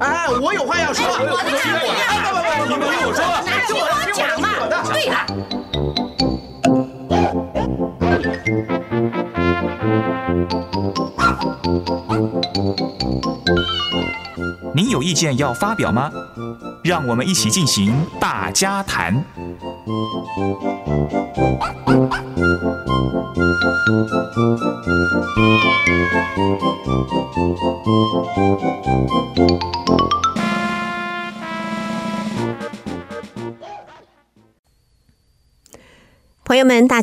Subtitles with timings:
[0.00, 1.06] 哎，我有话要说。
[1.06, 1.86] 我的听我
[2.34, 3.22] 的，你们听我说。
[3.46, 3.82] 那听我
[4.12, 4.44] 讲嘛。
[4.92, 5.14] 对了。
[14.74, 16.10] 您有意见要发表吗？
[16.82, 19.24] 让我们一起进行大家谈。
[23.86, 24.10] Thank
[29.38, 29.75] you.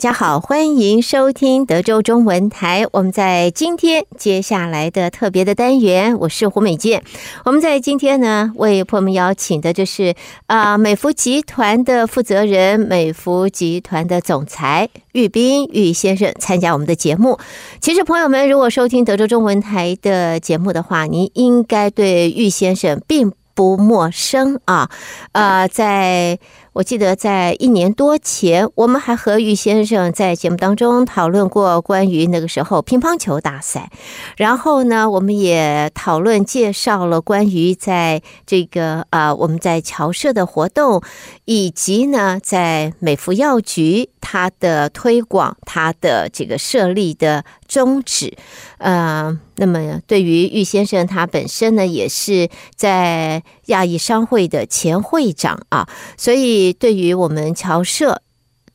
[0.04, 2.86] 大家好，欢迎收听德州中文台。
[2.92, 7.02] 我们在今天接下来的特别的单元，我是胡美健。
[7.46, 10.14] 我们在今天呢，为朋友们邀请的就是
[10.48, 17.40] 啊、美孚集团的负责人，美孚集团的总裁喻斌喻先生参加我们的节目。
[17.80, 24.90] 其实，朋友们如果收听德州中文台的节目的话，您应该对喻先生并不陌生啊。
[25.32, 26.40] 呃，在
[26.74, 33.92] 我记得在一年多前，我们还和喻先生在节目当中讨论过关于那个时候乒乓球大赛，
[34.38, 41.04] 然后呢，我们也讨论介绍了关于在这个呃我们在侨社的活动，
[41.46, 48.36] 以及呢在美孚药局它的推广，它的这个设立的宗旨。
[48.80, 55.88] 呃，那么对于玉先生他本身呢，也是在亚裔商会的前会长啊，
[56.18, 56.74] 所以。
[56.80, 58.22] 对于我们侨社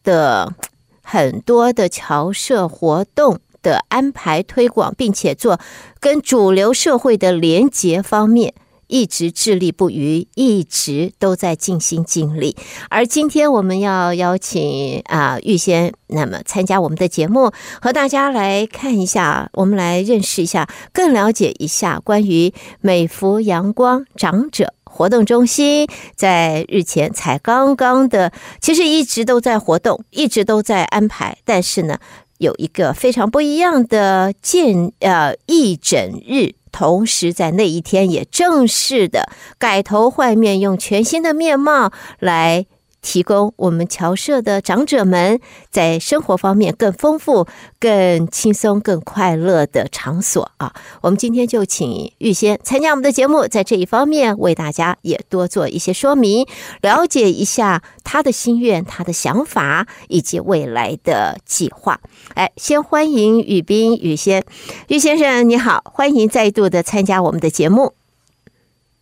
[0.02, 0.54] 的
[1.02, 5.60] 很多的侨社活动的安排推广，并且做
[6.00, 8.54] 跟主流社会的连结方面，
[8.88, 12.56] 一直致力不渝，一直都在尽心尽力。
[12.90, 24.74] 而今天我们要邀请啊预先，那么参加我们的节目，和大家来看一下，我们来认识一下，更了解一下关于美孚阳光长者。
[24.90, 31.38] 活动中心在日前才刚刚的，其实一直都在活动，一直都在安排。
[31.44, 31.98] 但是呢，
[32.38, 42.66] 有一个非常不一样的见呃义诊日，同时在那一天也正式的改头换面，用全新的面貌来。
[43.00, 47.46] 提供我们侨社的长者们在生活方面更丰富、
[47.78, 50.74] 更轻松、更快乐的场所啊！
[51.02, 56.46] 我们今天就请玉先参加我们的节目，在这一方面为大家也多做一些说明，
[56.82, 62.00] 了解一下他的心愿、他的想法以及未来的计划。
[62.34, 64.44] 哎，先欢迎雨斌、雨先，
[64.88, 67.94] 玉先生你好，欢迎再度的参加我们的节目。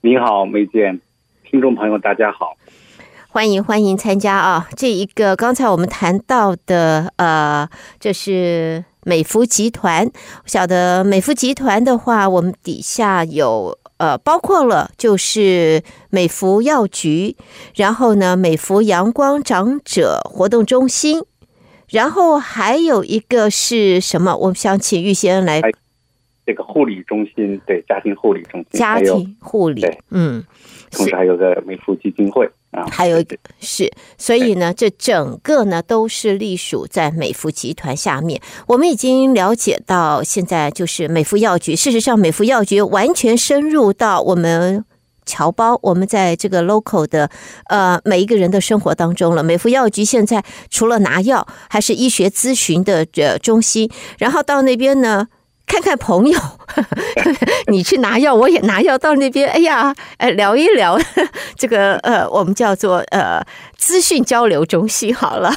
[0.02, 0.98] 你好，梅姐，
[1.50, 2.56] 听众朋友大家好。
[3.36, 4.66] 欢迎欢迎参加啊！
[4.78, 7.68] 这一个刚才我们谈到的，呃，
[8.00, 10.06] 这是美孚集团。
[10.06, 17.36] 我晓得美孚集团的话，我们底下有呃，包括了就是美孚药局，
[17.74, 21.22] 然后呢，美孚阳光长者活动中心，
[21.90, 24.34] 然后还有一个是什么？
[24.34, 25.60] 我们想请玉先生来。
[26.46, 30.42] 这个护理中心，对，家庭护理中心，家庭护理，嗯，
[30.90, 32.48] 同时还有个美孚基金会。
[32.90, 38.40] 还有一个是，所以呢，这整个呢都是隶属在美孚集团下面。
[38.66, 41.74] 我们已经了解到，现在就是美孚药局。
[41.74, 44.84] 事实上，美孚药局完全深入到我们
[45.24, 47.28] 侨胞，我们在这个 local 的
[47.68, 49.42] 呃每一个人的生活当中了。
[49.42, 53.90] 美孚药局现在除了拿药，还是医学咨询的这中心。
[54.18, 55.26] 然后到那边呢，
[55.66, 56.38] 看看朋友，
[57.66, 60.98] 你去拿药，我也拿药，到那边，哎呀，呃，聊一聊，
[61.58, 63.44] 这个呃，我们叫做呃
[63.76, 65.52] 资讯交流中心好了，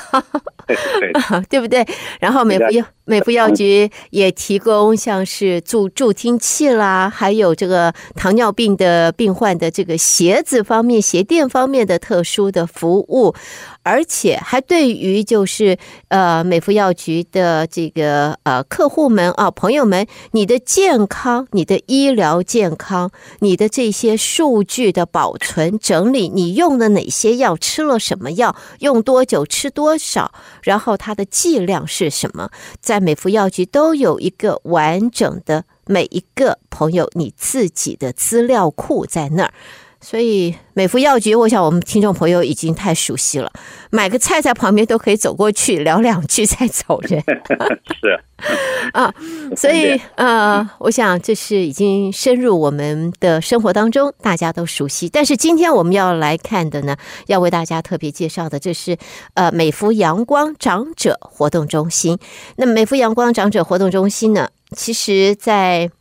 [1.50, 1.86] 对 不对？
[2.20, 13.34] 然后美孚药美孚药局也提供像是助助听器啦，还有这个糖尿病的病患的这个鞋子方面、鞋垫方面的特殊的服务。
[13.82, 15.78] 而且还对于就是
[16.10, 30.32] 呃美孚药局的这个呃客户们啊朋友们，你的健康、你的医疗健康、你的这些数据的保存整理，你用了哪些药，吃了什么药，用多久，吃多少，
[30.64, 32.50] 然后它的剂量是什么，
[32.82, 39.54] 在每服药局都有一个完整的每一个朋友你自己的资料库在那儿。
[40.02, 43.52] 所以美孚药局，我想我们听众朋友已经太熟悉了，
[43.90, 47.22] 买个菜在旁边都可以走过去聊两句再走人。
[48.02, 48.20] 是
[48.94, 49.14] 啊，
[49.58, 55.10] 所以呃，我想这是已经深入我们的生活当中，大家都熟悉。
[55.10, 56.96] 但是今天我们要来看的呢，
[57.28, 58.98] 要为大家特别介绍的，这是
[59.34, 62.18] 呃美孚阳光长者活动中心。
[62.56, 65.92] 那美孚阳光长者活动中心呢，其实在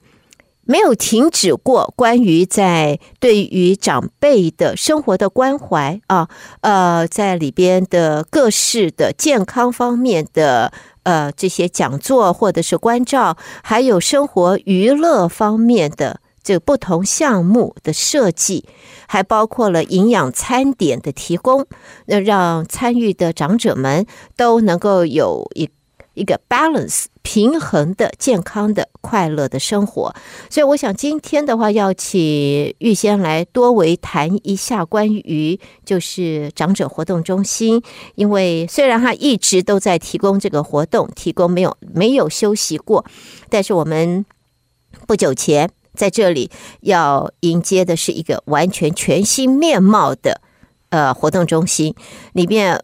[0.71, 6.29] 没有停止过关于在对于长辈的生活的关怀啊，
[6.61, 10.71] 呃，在里边的各式的健康方面的
[11.05, 18.67] 呃这些讲座或者是关照，还有生活娱乐方面的这不同项目的设计，
[19.07, 21.67] 还包括了营养餐点的提供，
[22.05, 24.05] 那让参与的长者们
[24.37, 25.71] 都能够有一
[26.19, 27.05] 一个 balance。
[27.21, 30.15] 平衡的、健康的、快乐的生活，
[30.49, 37.83] 所以我想今天的话，要请玉仙来多为谈一下关于就是长者活动中心，
[38.15, 43.05] 因为虽然他一直都在提供这个活动，提供没有没有休息过，
[43.51, 44.25] 但是我们
[45.07, 46.51] 不久前在这里
[46.81, 50.41] 要迎接的是一个完全全新面貌的
[50.89, 51.95] 呃活动中心
[52.33, 52.83] 里面。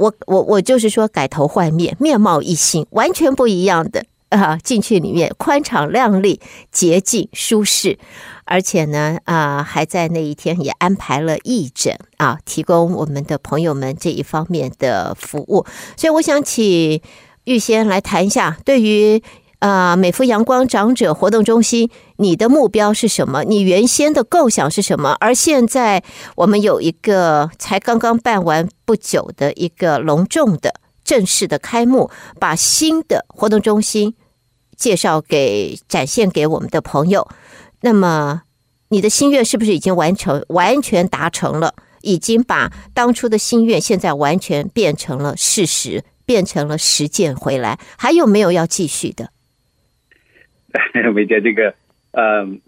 [0.00, 4.56] 我我我就是说改头换面，面貌一新，完全不一样的啊！
[4.56, 6.40] 进去里面宽敞亮丽、
[6.72, 7.98] 洁净舒适，
[8.46, 15.66] 而且呢啊，还在那一天也安排了义诊啊，提供我们的朋友们这一方面的服务。
[15.98, 17.02] 所以我想请
[17.44, 19.22] 玉仙来谈一下，对于。
[19.60, 23.44] 啊，美福阳光长者活动中心，你的目标是什么？
[23.44, 25.16] 你原先的构想是什么？
[25.20, 26.02] 而现在
[26.36, 34.14] 我们有一个才刚刚办完不久的一个隆重的正式的开幕，把新的活动中心
[34.76, 37.28] 介绍给展现给我们的朋友。
[37.82, 38.42] 那么，
[38.88, 40.42] 你的心愿是不是已经完成？
[40.48, 41.74] 完全达成了？
[42.00, 47.78] 已经把当初的心愿现在完全变成了事实，变成了实践回来？
[47.98, 49.30] 还有没有要继续的？
[51.14, 51.74] 梅姐，这个，
[52.12, 52.60] 嗯，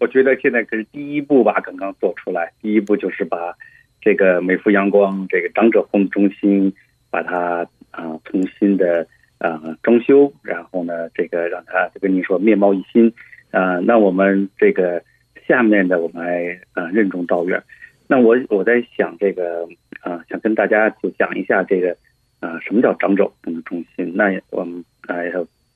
[0.00, 2.52] 我觉得现在可是第一步吧，刚刚做出来。
[2.60, 3.54] 第一步就是把
[4.00, 6.72] 这个美福阳光这个长者活动中心，
[7.10, 9.06] 把它啊、重新的
[9.38, 13.12] 啊、装修，然后呢，这个让它就跟你说面貌一新。
[13.50, 15.02] 啊、那我们这个
[15.46, 17.62] 下面的我们还啊、任重道远。
[18.08, 19.68] 那我我在想这个
[20.00, 21.96] 啊、想跟大家就讲一下这个
[22.40, 24.12] 啊、什么叫长者活动中心？
[24.16, 25.16] 那我们啊。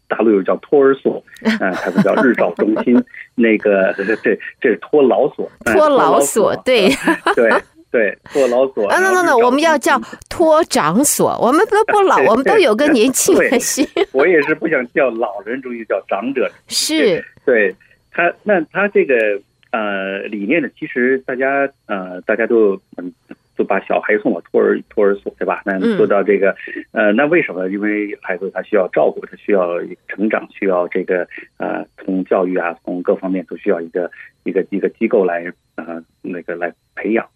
[0.09, 3.03] 大陆又叫托儿所，嗯、 呃，他们叫日照中心，
[3.35, 4.05] 那个 这
[4.61, 6.89] 这是托老所，托老所，对，
[7.35, 7.51] 对
[7.91, 8.87] 对，托老所。
[8.89, 13.87] 啊，那那那，我们要叫托长所，我们都不老，我们都有个年轻的心。
[14.13, 16.51] 我也是不想叫老人中心，叫长者。
[16.69, 17.75] 是，对
[18.13, 19.15] 他，那他这个
[19.73, 23.13] 呃理念呢，其实大家呃大家都嗯。
[23.57, 25.63] 就把小孩送到托儿托儿所，对吧？
[25.65, 26.55] 那做到这个，
[26.93, 27.69] 呃，那为什么？
[27.69, 31.27] 因为孩子他需要照顾，他需要成长，需要这个
[31.57, 34.11] 呃，从教育啊，从各方面都需要一个
[34.45, 37.27] 一个一个机构来呃那个来培养。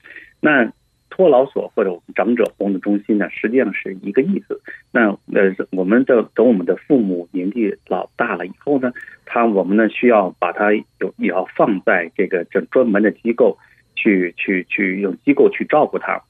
[0.41, 0.71] 那
[1.09, 4.61] 托老所或者我们长者活动中心呢，实际上是一个意思。
[4.93, 8.93] 那呃，我们的等我们的父母年纪老大了以后呢，
[9.25, 13.57] 他我们呢需要把他有也要放在这个这专门的机构。
[14.01, 16.23] 去去去用机构去照顾他，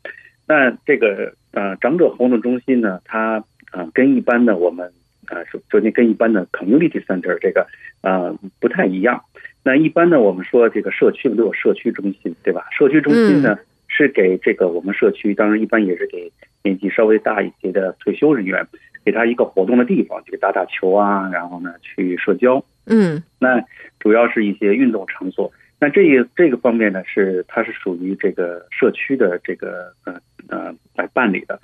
[0.49, 4.90] 那这个呃长者活动中心呢，它呃跟一般的我们
[5.28, 7.64] 呃首首先跟一般的 community center 这个
[8.02, 9.22] 呃不太一样。
[9.62, 12.67] 那一般呢，我们说这个社区都有社区中心，对吧？
[12.76, 13.56] 社区中心呢
[13.87, 16.32] 是给这个我们社区，当然一般也是给
[16.64, 18.67] 年纪稍微大一些的退休人员，
[19.05, 22.64] 给他一个活动的地方，去打打球啊，然后呢去社交。
[22.87, 23.62] 嗯，那
[24.00, 25.53] 主要是一些运动场所。
[25.81, 31.58] 那这一这个方面呢，是它是属于这个社区的这个呃呃来办理的。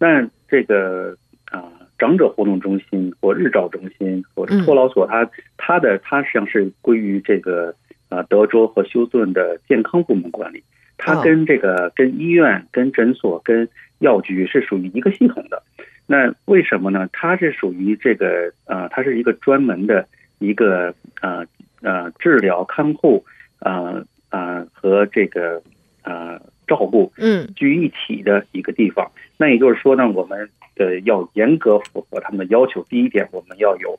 [0.00, 1.16] 那这个
[1.48, 7.70] 啊、呃、长者活动中心或日照中心或者托老所，它它的它实际上是归于这个
[8.08, 10.64] 啊、呃、德州和休斯顿的健康部门管理。
[10.98, 13.68] 它跟这个跟医院、跟诊所、跟
[14.00, 15.62] 药局是属于一个系统的。
[16.08, 17.08] 那为什么呢？
[17.12, 20.06] 它是属于这个啊、呃，它是一个专门的
[20.40, 21.46] 一个啊
[21.80, 23.24] 呃，呃治疗看护。
[23.64, 25.62] 呃呃，和这个
[26.02, 29.10] 呃照顾嗯聚一起的一个地方。
[29.14, 32.82] 嗯、那也就是说呢，我们的要严格符合他们的要求。
[32.88, 33.98] 第一点，我们要有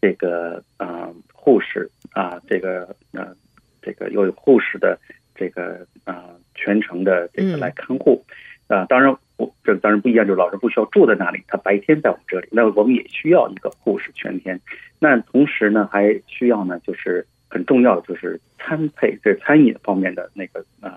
[0.00, 3.34] 这个呃护士啊，这个呃
[3.82, 4.98] 这个要有护士的
[5.34, 8.24] 这个啊、呃、全程的这个来看护。
[8.68, 12.48] 啊、当然我这当然不一样，就是老人不需要住在那里，他白天在我们这里。
[12.50, 14.58] 那我们也需要一个护士全天。
[14.98, 17.26] 那同时呢，还需要呢，就是。
[17.54, 20.90] 很重要的就是餐配，这餐饮方面的那个呃，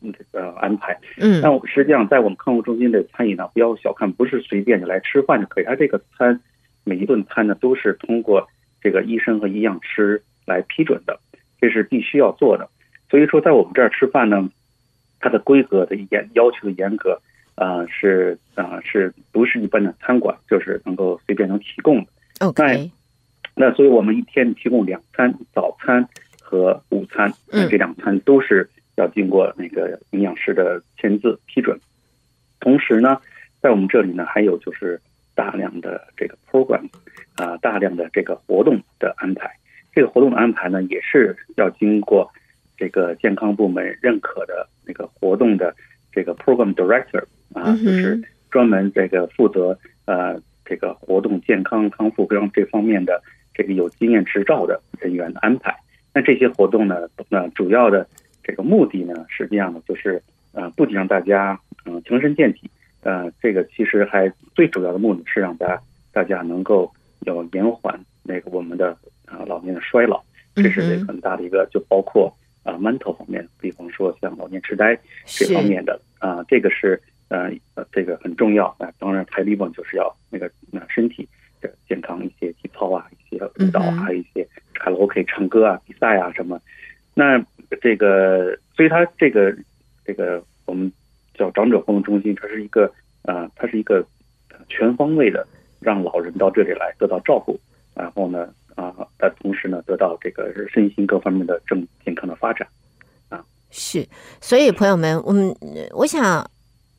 [0.00, 0.98] 这个安排。
[1.18, 5.64] 嗯，那实际上在我们康复中心的餐饮呢，不要小看，不是随便的来吃饭就可以。
[5.64, 6.40] 它这个餐
[6.82, 8.48] 每一顿餐呢，都是通过
[8.80, 11.20] 这个医生和营养师来批准的，
[11.60, 12.70] 这是必须要做的。
[13.10, 14.48] 所以说，在我们这儿吃饭呢，
[15.20, 17.20] 它的规格的严要求的严格
[17.54, 22.10] 啊，是啊，是不是一般的餐馆就是能够随便能提供的
[22.40, 22.90] ？OK。
[23.58, 26.08] 那所以我们一天提供两餐，早餐
[26.40, 27.32] 和午餐，
[27.68, 31.76] 这两餐都是要经过那个营养师的签字批准。
[32.60, 33.20] 同时呢，
[33.60, 35.00] 在我们这里呢，还有就是
[35.34, 36.84] 大量的这个 program
[37.34, 39.50] 啊、呃，大量的这个活动的安排。
[39.92, 42.30] 这个活动的安排呢，也是要经过
[42.76, 45.74] 这个健康部门认可的那个活动的
[46.12, 47.24] 这个 program director
[47.54, 48.22] 啊，就是
[48.52, 53.20] 专门这个负责呃这个活动健康康复跟这方面的。
[53.58, 55.76] 这个有经验执照的人员的安排，
[56.14, 58.06] 那这些活动呢，那主要的
[58.44, 60.22] 这个目的呢，实际上呢，就是
[60.52, 62.70] 呃，不仅让大家嗯强身健体，
[63.02, 66.88] 呃，这个其实还最主要的目的是让大家大家能够
[67.26, 68.96] 有延缓那个我们的
[69.26, 70.22] 啊老年的衰老，
[70.54, 74.96] 这是这很大的一个，就包括啊 mental 方面，比方说像老年痴呆
[75.26, 81.28] 这方面的啊，这个是呃呃这个很重要啊，当然还有一部分就是要那个那身体。
[81.60, 86.60] 的健康一些体操啊，一些舞蹈啊，还有一些卡拉 OK 唱歌啊、比赛啊什么。
[87.14, 87.44] 那
[87.80, 89.54] 这个，所以它这个
[90.04, 90.90] 这个我们
[91.34, 94.06] 叫长者活动中心，它是一个呃，它是一个
[94.68, 95.46] 全方位的，
[95.80, 97.58] 让老人到这里来得到照顾，
[97.94, 102.66] 然后呢啊，但同时呢得到这个身心各方面的正健康的发展
[103.28, 103.44] 啊。
[103.70, 104.06] 是，
[104.40, 105.54] 所以朋友们，我们
[105.90, 106.48] 我想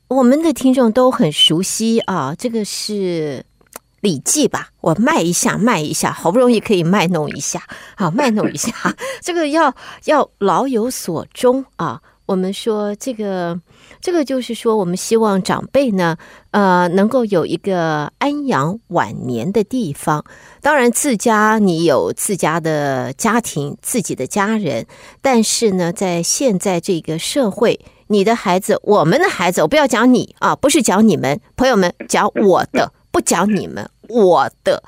[0.10, 3.46] 我们的听众都很熟悉啊，这个是。
[4.02, 7.64] 礼记吧，我卖一下，卖一下，好不容易可以卖弄一下，
[7.96, 8.72] 好卖弄一下。
[9.22, 9.74] 这个要
[10.06, 12.02] 要老有所终啊。
[12.26, 13.60] 我们说这个
[14.00, 16.16] 这个就是说，我们希望长辈呢，
[16.52, 20.24] 呃，能够有一个安养晚年的地方。
[20.62, 24.86] 当然，自家你有自家的家庭，自己的家人，
[25.24, 32.94] 但是呢，在现在这个社会，你的孩子，我们的孩子，我不要讲你啊，不是讲你们朋友们，讲我的。
[33.12, 34.84] 不讲你们，我的，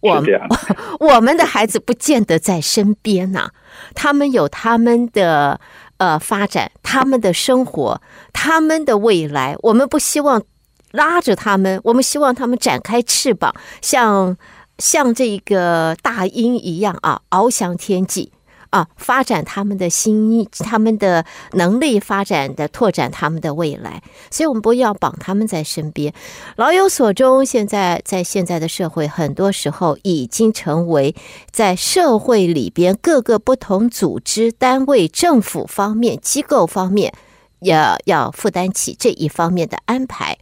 [0.00, 0.40] 我们
[1.00, 3.48] 我们的孩子不见得在身边呐，
[3.94, 5.60] 他们有他们的
[5.96, 8.00] 呃发展，他们的生活，
[8.32, 9.56] 他们的未来。
[9.62, 10.42] 我们不希望
[10.90, 14.36] 拉着他们，我们希望他们展开翅膀，像
[14.78, 18.32] 像这个大鹰一样啊，翱翔天际。
[18.72, 26.14] 啊，发展他们的心，他们的能力发展的拓展他们的未来，所以我们不要绑他们在身边，
[26.56, 27.44] 老有所终。
[27.44, 31.14] 现在在现在的社会，很多时候已经成为
[31.50, 37.12] 在社会里边各个不同组织单位、政府方面、机构方面，
[37.60, 40.38] 要要负担起这一方面的安排。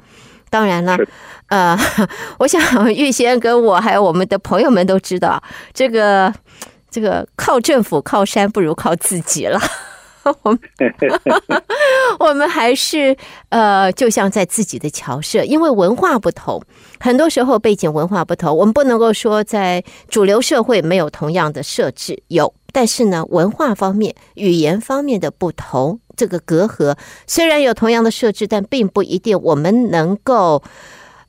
[0.51, 0.97] 当然了，
[1.49, 1.77] 呃，
[2.39, 5.43] 我想玉先跟我还有我们的朋友们都知道
[5.75, 6.33] 这个。
[6.91, 9.61] 这个靠政府靠山不如靠自己了，
[10.43, 10.61] 我们
[12.19, 13.17] 我们还是
[13.49, 16.63] 呃，就像在自己的侨社，因为文化不同，
[16.99, 30.63] 很多时候背景文化不同，我们不能够说在主流社会没有同样的设置，有，但是呢，文化方面、语言方面的不同，这个隔阂虽然有同样的设置，但并不一定我们能够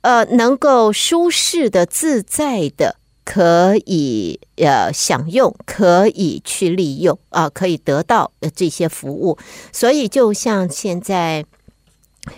[0.02, 2.96] 呃能够舒适的、自在的。
[3.24, 9.38] 可以呃享用，可以去利用啊，可以得到这些服务。
[9.72, 11.44] 所以，就像现在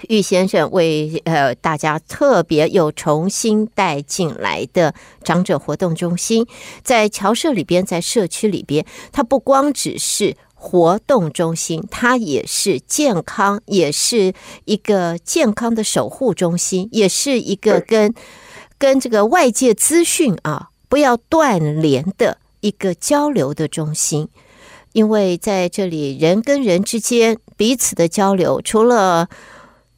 [0.08, 6.46] 玉先生为呃大家特别又重新带进来的长者活动中心，
[6.82, 14.32] 在侨社里边，在社区里边，它不光只是活动中心，它也是健康，也是
[14.64, 18.14] 一个健康的守护中心，也是一个跟
[18.78, 20.70] 跟这个外界资讯啊。
[20.88, 24.28] 不要断联的一个交流的中心，
[24.92, 29.28] 因为在这里人跟人之间彼此的交流，除了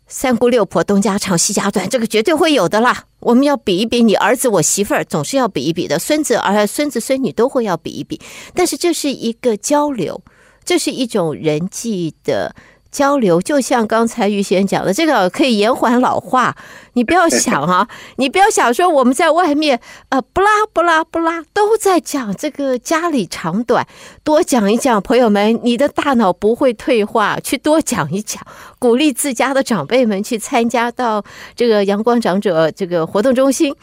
[0.07, 3.05] 三姑六婆东家长西家短，这个绝对会有的啦。
[3.21, 8.21] 我们要比一比，你儿子我媳妇儿总是要比一比的，孙子儿孙子孙女都会要比一比。
[8.55, 10.23] 但是这是一个交流，
[10.65, 12.55] 这是一种人际的。
[12.97, 16.57] 交流就像刚才玉贤讲的，这个可以延缓老化。
[16.95, 17.87] 你不要想啊，
[18.17, 23.87] 你不要想说我们在外面呃，不拉不拉不拉都在讲这个家里长短，
[24.25, 27.39] 多讲一讲，朋友们，你的大脑不会退化。
[27.39, 28.43] 去多讲一讲，
[28.79, 31.23] 鼓励自家的长辈们去参加到
[31.55, 33.75] 这个阳光长者这个活动中心，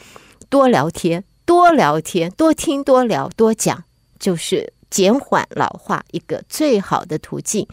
[0.50, 3.84] 多聊天，多聊天，多听，多聊，多讲，
[4.18, 4.74] 就是。
[4.94, 7.68] 减缓老化一个最好的途径，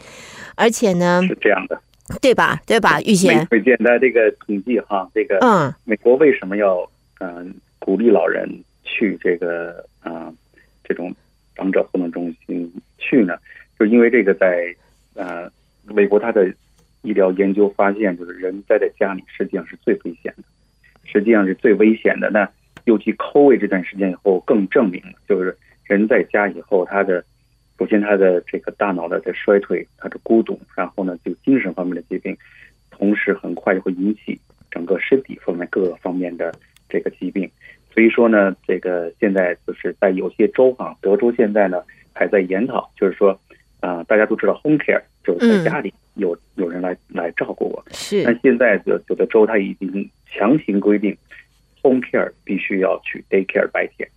[0.55, 1.79] 而且呢是这样的，
[2.19, 2.59] 对吧？
[2.65, 2.99] 对吧？
[3.01, 6.81] 玉贤，最简单这个统计哈，这个嗯，美国为什么要
[7.19, 7.45] 嗯、呃、
[7.77, 8.49] 鼓励老人
[8.83, 10.33] 去这个啊、呃、
[10.83, 11.13] 这种
[11.55, 13.35] 长者活动中心去呢？
[13.77, 14.75] 就因为这个在
[15.13, 15.47] 呃
[15.85, 16.51] 美国，他的
[17.03, 20.43] 医疗研究发现，就是人待在家里实际上是最危险的，
[21.03, 22.31] 实际上是最危险的。
[22.31, 22.49] 那
[22.85, 25.55] 尤其 COVID 这段时间以后更证明了，就是
[25.91, 27.21] 人在家以后，他的
[27.77, 32.37] 首先他的这个大脑的在衰退，他的孤独，然后呢就精神方面的疾病，
[32.89, 36.53] 同时很快就会引起整个身体方面各个方面的
[36.87, 37.51] 这个疾病。
[37.93, 41.83] 所以说呢，这个现在就是在有些州啊，德州现在呢
[42.13, 43.31] 还在研讨，就是说
[43.81, 48.23] 啊、呃，大家都知道 home care 就是在家里有、嗯、有人来来照顾我，是。
[48.23, 51.13] 但现在有有的州他已经强行规定。
[51.83, 54.07] Home care 必须要去 day care 白天，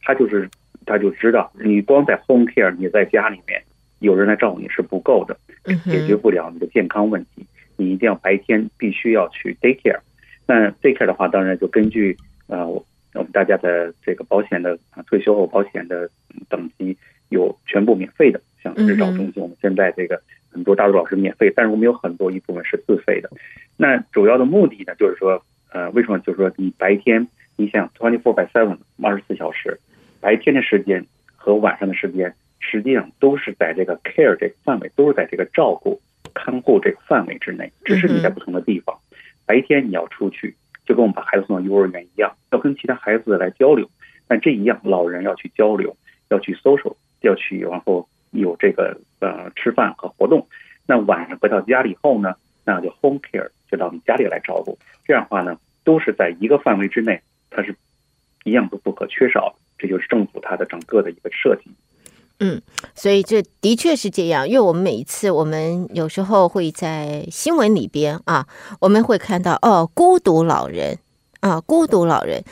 [0.00, 0.48] 他就是
[0.90, 3.62] 他就知道，你光在 home care，你在家里面
[4.00, 5.36] 有人来照顾你是不够的，
[5.84, 7.46] 解决不了你的健康问题。
[7.76, 10.00] 你一定要白天必须要去 day care。
[10.46, 12.16] 那 day care 的话，当然就根据
[12.48, 16.10] 呃我们大家的这个保险的退休后保险的
[16.48, 16.96] 等级
[17.28, 20.20] 有全部免费的，像日照中心，我们现在这个
[20.50, 23.30] 很多大陆老师免费，但是我们有很多一部分是自费的。
[23.76, 25.42] 那主要的目的呢，就是说。
[25.72, 26.18] 呃，为什么？
[26.18, 29.78] 就是说，你白天你想 twenty four by seven 二十四小时，
[30.20, 36.00] 白天的时间和晚上的时间，实际上都是在这个 care 这个范围，都是在这个照顾、
[36.34, 38.98] 看护这个范围之内，只是你在不同的地方。
[39.46, 43.88] 白天你要出去，就跟我们把孩子送到幼儿园一样，要跟其他孩子来交流。
[44.28, 45.96] 但这一样，老人要去交流，
[46.28, 50.46] 要去 social，要去，然后有这个呃吃饭和活动。
[50.86, 52.34] 那晚上回到家里以后呢，
[52.64, 53.50] 那就 home care。
[53.70, 57.76] 就到你家里来照顾，这样的话呢，都是在一个范围之内，它是
[58.42, 59.54] 一样都不可缺少。
[59.80, 61.70] 这就是政府它的整个的一个设计。
[62.38, 62.60] 嗯，
[62.94, 68.46] 所以这的确是这样，因为我们每一次，我们有时候会在新闻里边啊，
[68.80, 70.98] 我们会看到哦，孤独老人
[71.40, 72.42] 啊，孤独老人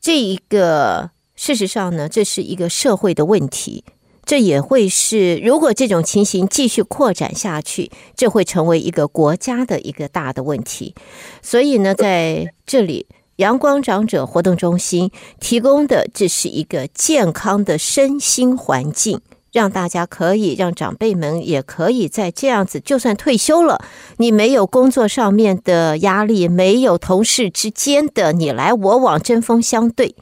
[0.00, 3.84] 这一个，事实上呢，这是一个社会的问题。
[4.26, 10.94] 这也会是，如果这种情形继续扩展下去，这会成为一个国家的一个大的问题。
[11.42, 15.10] 所以呢，在这里，阳光长者活动中心
[15.40, 23.84] 提供的这是一个健康的身心环境，让大家可以让长辈们也可以在这样子，就算退休了，
[24.18, 30.14] 你没有工作上面的压力，没有同事之间的你来我往针锋相对。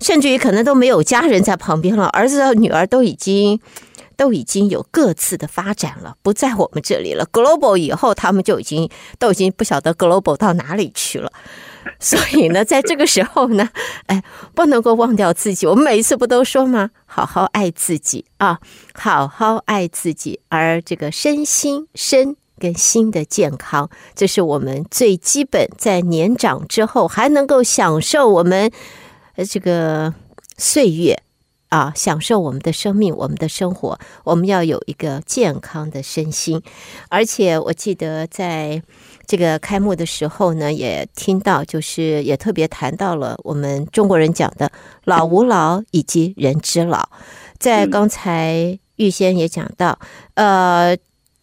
[0.00, 3.60] 甚至于可能都没有家人在旁边了，儿子和女儿都已经
[4.16, 7.26] 都已经有各自的发展了，不在我们这里了。
[7.32, 11.32] Global 以后，他们就已经都已经不晓得 Global 到哪里去了。
[11.98, 13.68] 所以呢，在这个时候呢，
[14.06, 14.22] 哎，
[14.54, 15.66] 不能够忘掉自己。
[15.66, 16.90] 我们每一次不都说吗？
[17.06, 18.58] 好好爱自己啊，
[18.94, 20.40] 好好爱自己。
[20.48, 28.70] 而这个身心身跟心的健康，这是我们最基本，在年长之后还能够享受我们。
[29.36, 30.12] 呃，这个
[30.58, 31.22] 岁月
[31.72, 36.60] 啊，享受我们的生命，我们的生活，我们要有一个健康的身心。
[37.08, 38.82] 而且我记得在
[39.26, 44.70] 这个开幕的时候呢，也听到，就是也特别谈到了我们中国人讲的
[45.04, 47.08] “老吾老以及人之老”。
[47.58, 49.98] 在刚才玉先也讲到，
[50.34, 50.94] 呃。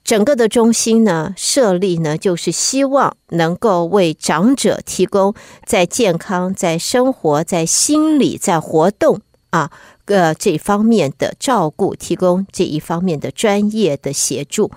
[0.01, 5.35] 整个的中心呢，设立呢，就是希望能够为长者提供
[5.67, 9.69] 在健康、在生活、在心理、在活动啊，
[10.09, 14.69] 呃这方面的照顾，提供这一方面的专业的协助，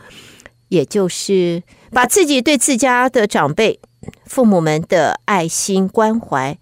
[0.69, 3.81] 也就是把自己对自家的长辈、
[4.25, 6.57] 父母们的爱心关怀，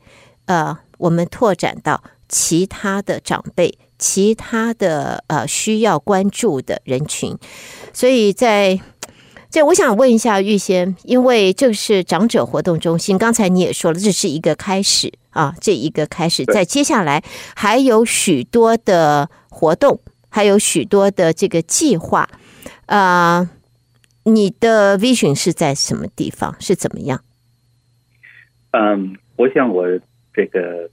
[0.46, 3.78] 呃，我们拓展到其他的长辈。
[4.02, 7.36] 其他的呃需要关注的人群，
[7.92, 8.80] 所以在
[9.50, 17.22] 这我想问一下玉仙，因为这是长者活动中心，刚才你也说了，这是一个开始啊，这一个开始，在接下来
[17.56, 22.28] 还有许多的活动，还有许多的这个计划
[22.86, 23.50] 啊，呃，
[24.24, 26.54] 你的 vision 是在什么地方？
[26.60, 27.24] 是怎么样？
[28.72, 29.86] 嗯，我想我
[30.32, 30.90] 这个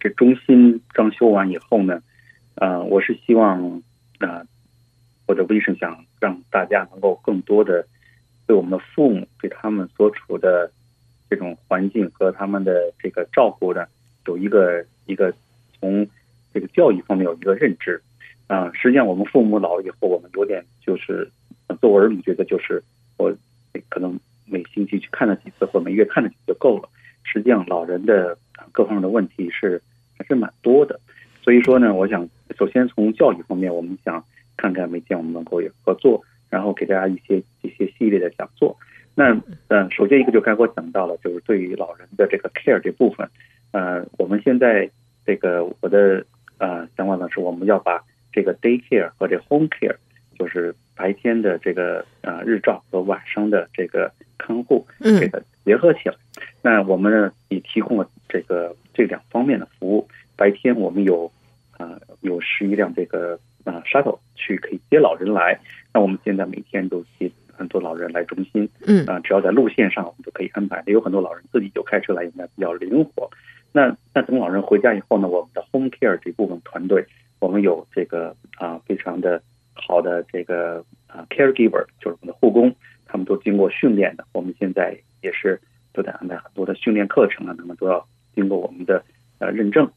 [0.00, 2.00] 这中心装修完以后呢。
[2.60, 3.80] 呃，我是希望，
[4.18, 4.44] 呃，
[5.26, 7.86] 我的 vision 想让大家能够更多的
[8.48, 10.68] 对我们的父母，对他们所处的
[11.30, 13.86] 这种环境和他们的这个照顾呢，
[14.26, 15.32] 有一个一个
[15.78, 16.06] 从
[16.52, 18.00] 这个教育方面有一个认知。
[18.46, 21.30] 啊、实际上我们父母老了以后，我们有点就是
[21.82, 22.82] 作为儿女觉得就是
[23.18, 23.30] 我
[23.90, 26.88] 可能每星期去看他几次，或每月看他几次就够了。
[27.24, 28.38] 实际上老人的
[28.72, 29.82] 各方面的问题是
[30.16, 30.98] 还是蛮多的。
[31.42, 32.26] 所以说呢，我想
[32.58, 34.24] 首先从教育方面，我们想
[34.56, 38.74] 看看每天我们能够有合作，然后给大家一些一些系列的讲座。
[39.14, 39.38] 那
[39.68, 43.28] 呃，首先一个就刚才我讲到了，就是对于老人的这个 care 这部分，
[43.70, 44.90] 呃，我们现在
[45.26, 46.24] 这个我的
[46.56, 48.02] 呃想法呢是，我们要把
[48.32, 49.96] 这个 day care 和这 home care，
[50.38, 56.14] 就是白天的这个呃日照和晚上的这个看护，这个结合起来。
[56.62, 60.08] 那我们呢也提供了这个这两方面的服务。
[60.34, 61.30] 白天我们有
[61.76, 65.60] 呃有十一辆这个啊、呃、shuttle 去可以接老人来，
[65.92, 70.82] 那我们现在每天都接很多老人来中心，嗯啊、呃，只要在路线上我们都可以安排。
[70.86, 73.28] 也有很多老人自己就开车来，应该比较灵活。
[73.72, 77.04] 那那等老人回家以后呢，我们的 home care 这部分团队，
[77.40, 79.42] 我们有这个啊、呃、非常的
[79.74, 82.74] 好的这个啊、呃、caregiver，就是我们的护工，
[83.06, 84.24] 他们都经过训练的。
[84.32, 85.60] 我们现在也是
[85.92, 89.04] 都在安排很多的训练课程啊，他们都要经过我们的
[89.38, 89.90] 呃认证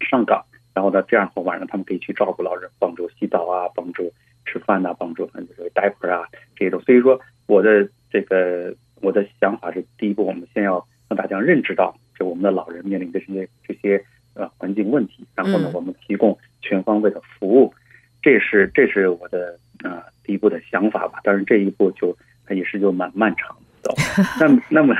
[0.00, 4.12] 上岗，然后呢，这样的话晚上他们可以去照顾老人，帮助洗澡啊，帮助
[4.46, 6.26] 吃饭啊，帮助这个 diaper 啊
[6.56, 6.80] 这种。
[6.82, 11.96] 所以说，我的这个我的想法是，第一步我们先要让大家认知到。
[12.18, 17.72] 就我们的老人面临的这些这些呃环境问题，然后呢，我们提供全方位的服务，
[18.20, 21.20] 这是这是我的啊、呃、第一步的想法吧。
[21.24, 22.14] 当然这一步就
[22.50, 23.94] 也是就蛮漫长的。
[24.38, 24.94] 那那么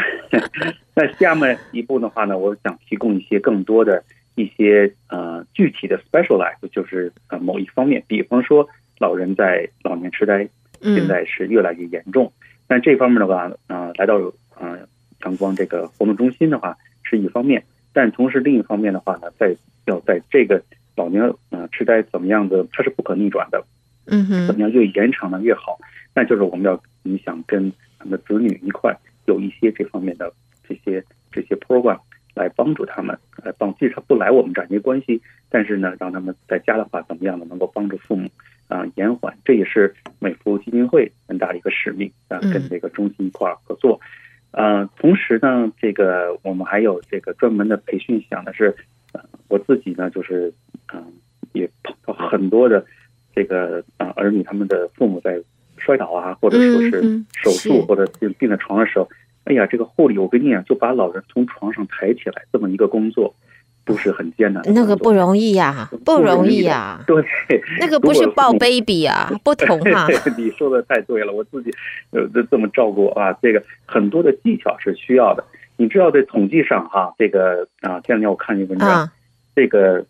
[0.97, 4.03] 那下面一步的话呢，我想提供一些更多的
[4.35, 8.67] 一些呃具体的 specialize，就是呃某一方面，比方说
[9.03, 10.49] 老人在老年痴呆
[10.81, 12.33] 现在是越来越严重，
[12.69, 14.17] 但这方面的话啊、呃，来到
[14.55, 14.79] 啊
[15.25, 16.79] 阳光这个活动中心的话。
[17.05, 17.63] 是一方面，
[17.93, 20.63] 但同时另一方面的话呢，在要在这个
[20.97, 23.63] 老年呃痴呆怎么样的，它是不可逆转的，
[24.07, 25.79] 嗯哼，怎么样越延长的越好，
[26.15, 30.33] 那就是我们要你想跟他们的子女一块有一些这方面的
[30.67, 31.99] 这些这些 program
[32.35, 38.31] 来帮助他们，来帮即使他不来我们这儿没关系，但是呢，让他们在家的话怎么样的能够帮助父母
[38.73, 44.01] 啊、呃、延缓，这也是美孚基金会很大的一个使命啊、呃，跟这个中心一块儿合作。
[44.53, 48.75] 呃，同时呢，这个我们还有这个专门的培训，想的是，
[49.13, 50.53] 呃，我自己呢，就是，
[50.93, 51.07] 嗯、呃，
[51.53, 52.85] 也碰到很多的
[53.35, 55.39] 这个啊、呃、儿女，他们的父母在
[55.77, 59.09] 摔倒啊，或者说是手术或者病病在床的时候，
[59.45, 63.35] 哎呀，这个护理我跟你讲，就把老人从床上抬起来这么一个工作。
[63.85, 67.05] 都是很艰难的，那个不容易呀、啊，不容易呀、啊。
[67.07, 67.25] 对，
[67.81, 70.07] 那个不是抱 baby 啊， 不同啊。
[70.39, 71.71] 你说的太对了，我自己
[72.11, 75.45] 呃这么照顾啊，这个很多的技巧是需要的。
[75.77, 79.13] 你知道，在统计上哈、啊，这个啊，前两天我看一个文章，啊、
[79.57, 80.05] 这个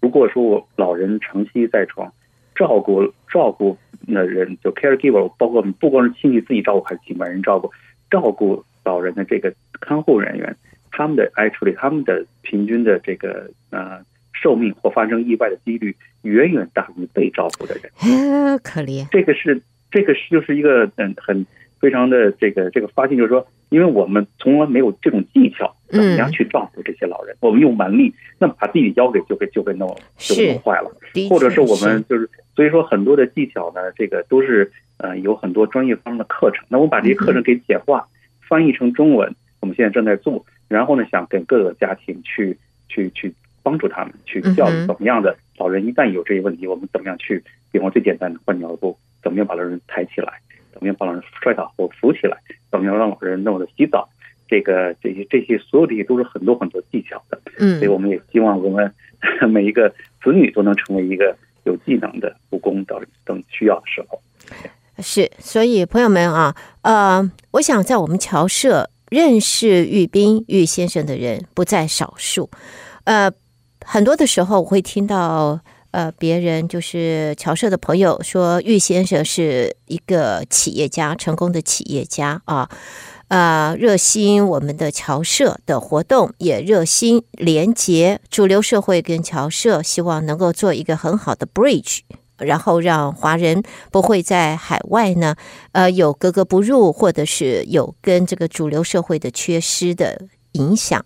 [0.00, 2.12] 如果说我老人长期在床，
[2.54, 7.72] 照顾照顾那人就 caregiver，包括不光是亲戚自己照顾，还是请外人照顾，
[8.08, 10.56] 照顾老人的这个看护人员。
[11.00, 13.98] 他们的 actually 他们的平均的这个呃
[14.34, 19.08] 寿命或发生意外的几率远远大于被照顾的人，可怜。
[19.10, 21.46] 这个是这个是就是一个嗯很
[21.80, 27.34] 非常的这个这个发现，就是说，因为我们从来没有这种技巧，怎么样去照顾这些老人？
[27.40, 30.94] 我们用蛮力，那么把自己腰给就给就给弄就给弄坏了，
[31.30, 36.62] 或者是我们就是所以说很多的技巧呢，这个都是呃有很多专业方面的课程。
[36.68, 38.06] 那我们把这些课程给简化，
[38.46, 40.44] 翻译成中文，我们现在正在做。
[40.70, 42.56] 然后呢，想跟各个家庭去
[42.88, 50.40] 去去帮助他们，去教育怎么样的老人一旦有这些问题，我们怎么样去，比方最简单的换尿布，怎么样把老人抬起来，
[50.72, 52.38] 怎么样把老人摔倒或扶起来，
[52.70, 54.08] 怎么样让老人弄的洗澡，
[54.46, 57.40] 这个这些这些所有这些都是很多很多技巧的。
[57.58, 58.94] 嗯，所以我们也希望我们
[59.50, 59.90] 每一个
[60.22, 64.22] 子女都能成为一个有技能的护工等等需要的时候。
[64.98, 68.88] 是，所以朋友们啊，呃，我想在我们侨社。
[69.10, 72.48] 认识玉斌玉先生的人不在少数，
[73.04, 73.30] 呃，
[73.84, 82.70] 很多的时候我会听到呃别人就是侨社的朋友说玉先生是一个企业家，成功的企业家啊，
[83.26, 92.02] 呃，热心我们的侨社的活动，也热心连接主流社会跟侨社，希望能够做一个很好的 bridge。
[92.40, 95.36] 然后让华人不会在海外呢，
[95.72, 100.22] 呃，有格格不入，或者是有跟这个主流社会的缺失的
[100.52, 101.04] 影响。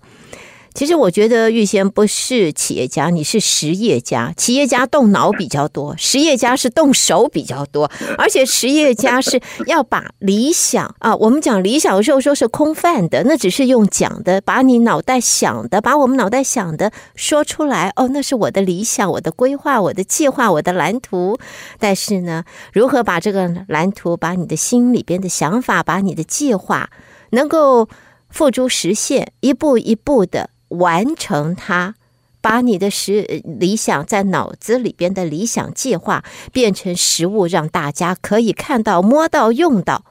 [0.75, 4.35] 其实我觉得玉贤不是企业家，你是实业家。
[4.37, 7.89] 企业家动脑比较多，实业家是动手比较多。
[8.19, 17.93] 而且实业家是要把理想啊，我们讲理想有时候说是空泛的，那只是用讲的，把你脑袋想的，把我们脑袋想的说出来。
[17.95, 21.39] 哦，那是我的理想，我的规划，我的计划，我的蓝图。
[21.79, 26.91] 但是呢，如何把这个蓝图，把你的心里边的想法，把你的计划，
[27.31, 27.89] 能够
[28.29, 30.51] 付诸实现，一步一步的。
[30.79, 31.95] 完成它，
[32.41, 40.05] 把你的实理想在脑子里边的理想计划变成实物，让大家可以看到、摸到、用到。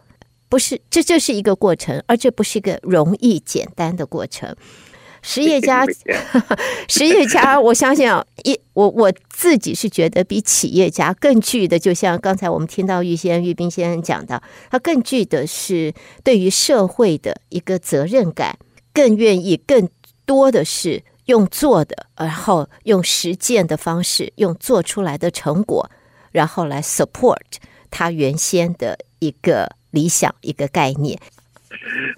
[0.49, 4.55] 不是，这就是一个过程，而这不是一个容易简单的过程。
[5.21, 5.85] 实业家，
[6.89, 18.57] 实业家，我相信啊，一我我自己是觉得比企业家更具的，就像刚才我们听到玉先玉斌先生讲的，他更具的是对于社会的一个责任感，
[18.93, 19.87] 更愿意更。
[20.25, 25.89] 多的是用做的，然后用实践的方式，用做出来的成果，
[26.31, 27.37] 然后来 support
[27.89, 31.17] 他原先的一个理想、一个概念。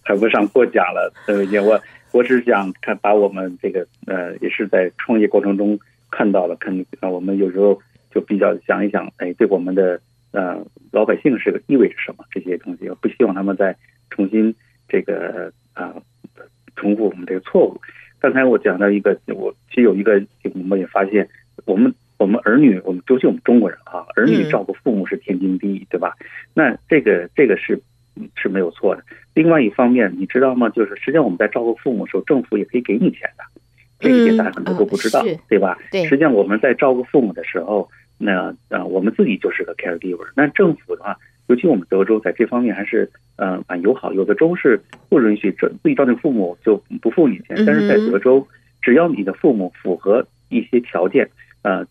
[0.04, 7.80] 谈不上过奖了，呃，我我只是想看把我们这个呃，也是在创业过程中看到了，看啊，我们有时候
[8.14, 10.00] 就比较想一想，哎，对我们的
[10.32, 13.76] 呃老百姓是个意味着什么这些东西，我不希望他们再
[14.10, 14.56] 重新
[14.88, 15.94] 这个啊。
[16.76, 17.80] 重复我们这个错误。
[18.20, 20.22] 刚才我讲到一个，我其实有一个，
[20.54, 21.30] 我们也发现，
[21.66, 26.16] 我们我们儿女，我们尤其我们中国人啊，儿女照顾父母是天经地义，对吧？
[26.54, 27.80] 那这个这个是
[28.36, 29.04] 是没有错的。
[29.34, 30.70] 另外一方面，你知道吗？
[30.70, 33.44] 就是实际上我们在照顾父母的时候，政府也可以给你钱的，
[34.00, 35.78] 这一点大家很多都不知道，对吧？
[35.92, 36.06] 对。
[36.06, 40.28] 实际上我们在照顾父母的时候，那呃，我们自己就是个 caregiver。
[40.36, 41.16] 那政府的话。
[41.48, 48.48] 尤其我们德州在这方面还是嗯蛮友好，有的州是不允许这自己照顾父母就不付你钱，但是在德州，
[48.82, 51.30] 只要你的父母符合一些条件，
[51.62, 51.86] 呃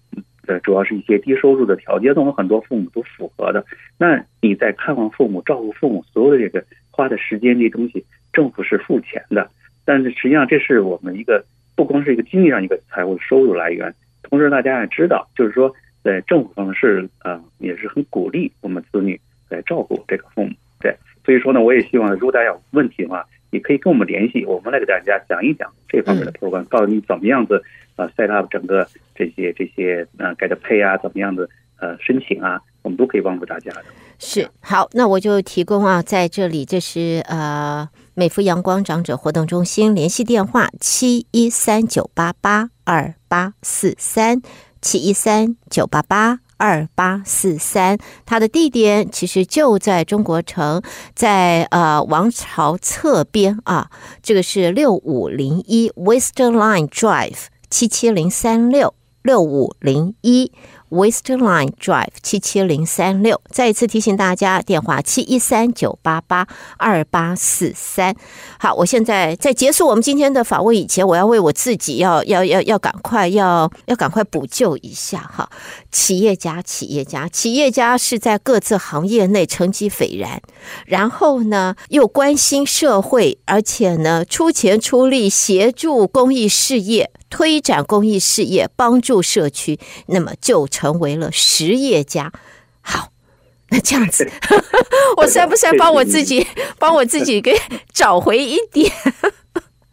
[0.46, 3.64] 呃，主要是一些低收入的条件，那我们很多父母都符合的，
[3.96, 9.48] 那你在看望父母、照顾父母所有的这个花的时间这些东西，政府是付钱的，
[9.84, 11.44] 但是实际上这是我们一个
[11.76, 19.20] 不光是一个经济上一个财务收入来源，同时大家也知道，就是说在政府方面是呃也是很鼓励我们子女。
[19.48, 27.62] 来照顾这个父母，对，所以说呢，我也希望，如果大家有问题的话，你可以跟我们联系，我们来给大家讲一讲这方面的 program，告诉你怎么样子
[27.96, 33.84] 呃 set up 整个这些这些呃 get pay 啊，怎么样子呃申请啊，我们都可以帮助大家的。
[34.18, 44.40] 是，好，那我就提供啊，在这里，这是呃美孚阳光长者活动中心联系电话：七一三九八八二八四三
[44.80, 46.40] 七一三九八八。
[46.56, 50.82] 二八四三，它的地点其实就在中国城，
[51.14, 53.90] 在呃王朝侧边啊，
[54.22, 60.52] 这个是六五零一 Westerline Drive 七七零三六六五零一。
[60.90, 68.14] Westerline Drive 七七零三六，再一次提醒大家，电话七一三九八八二八四三。
[68.58, 75.50] 好，我现在在结束我们今天的访问以前，我要为我自己要要要要赶快要要赶快补救一下哈。
[75.90, 80.40] 企业家，企业家，企业家是在各自行业内成绩斐然，
[80.86, 87.10] 然后呢又关心社会，而且呢出钱出力协助公益事业。
[87.30, 92.32] 推展公益事业，帮助社区，那么就成为了实业家。
[92.80, 93.08] 好，
[93.70, 94.30] 那这样子，
[95.18, 96.46] 我算不算帮我自己，
[96.78, 97.56] 帮我自己给
[97.92, 98.92] 找回一点？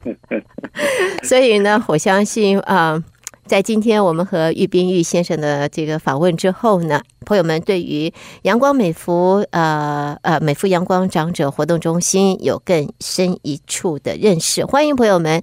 [1.24, 3.04] 所以呢，我相信啊、呃，
[3.46, 8.13] 在今天我们和玉冰玉先生的这个访问之后呢，朋友们对于
[8.44, 14.65] 阳光美孚呃呃美孚阳光长者活动中心有更深一处的认识。
[14.65, 15.41] 欢迎朋友们。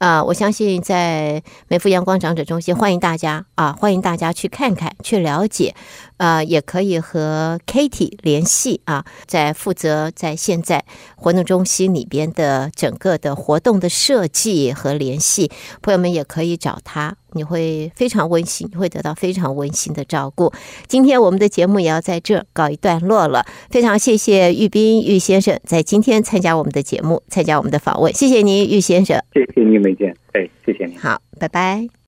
[0.00, 5.74] 啊、我相信在美孚阳光长者中心，欢迎大家啊，欢迎大家去看看，去了解。
[6.20, 10.84] 呃，也可以和 Kitty 联系啊，在负责在现在
[11.16, 20.52] 活动中心里边的整个的活动的设计和联系，朋友们也可以找他，你会非常温馨，你会得到非常温馨的照顾。
[20.86, 31.99] 今天我们的节目也要在这告一段落了，非常谢谢玉斌玉先生在今天参加我们的节目，参加我们的访问，谢谢您玉先生，谢谢您，梅姐，哎，谢谢您，好，拜拜。